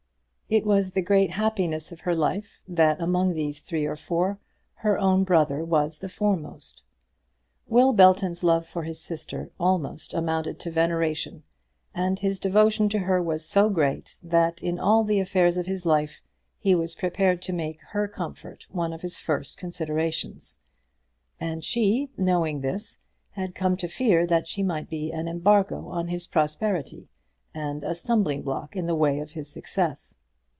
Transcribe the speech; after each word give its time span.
It 0.53 0.65
was 0.65 0.91
the 0.91 1.01
great 1.01 1.31
happiness 1.35 1.93
of 1.93 2.01
her 2.01 2.13
life 2.13 2.59
that 2.67 2.99
among 2.99 3.35
those 3.35 3.61
three 3.61 3.85
or 3.85 3.95
four 3.95 4.37
her 4.73 4.99
own 4.99 5.23
brother 5.23 5.63
was 5.63 5.99
the 5.99 6.09
foremost. 6.09 6.81
Will 7.69 7.93
Belton's 7.93 8.43
love 8.43 8.67
for 8.67 8.83
his 8.83 8.99
sister 8.99 9.49
amounted 9.61 9.61
almost 9.61 10.09
to 10.11 10.69
veneration, 10.71 11.43
and 11.95 12.19
his 12.19 12.37
devotion 12.37 12.89
to 12.89 12.99
her 12.99 13.23
was 13.23 13.45
so 13.47 13.69
great, 13.69 14.19
that 14.21 14.61
in 14.61 14.77
all 14.77 15.05
the 15.05 15.21
affairs 15.21 15.57
of 15.57 15.67
his 15.67 15.85
life 15.85 16.21
he 16.59 16.75
was 16.75 16.95
prepared 16.95 17.41
to 17.43 17.53
make 17.53 17.79
her 17.91 18.09
comfort 18.09 18.65
one 18.69 18.91
of 18.91 19.03
his 19.03 19.17
first 19.17 19.55
considerations. 19.55 20.57
And 21.39 21.63
she, 21.63 22.09
knowing 22.17 22.59
this, 22.59 22.99
had 23.29 23.55
come 23.55 23.77
to 23.77 23.87
fear 23.87 24.27
that 24.27 24.47
she 24.49 24.63
might 24.63 24.89
be 24.89 25.13
an 25.13 25.29
embargo 25.29 25.87
on 25.87 26.09
his 26.09 26.27
prosperity, 26.27 27.07
and 27.53 27.85
a 27.85 27.95
stumbling 27.95 28.41
block 28.41 28.75
in 28.75 28.85
the 28.85 28.95
way 28.95 29.19
of 29.21 29.31
his 29.31 29.49
success. 29.49 30.17